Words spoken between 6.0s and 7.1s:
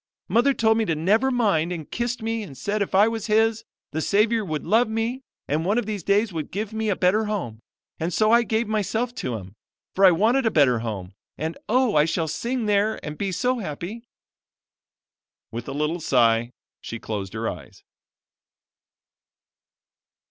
days would give me a